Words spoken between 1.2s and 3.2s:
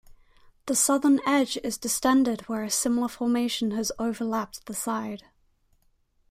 edge is distended where a smaller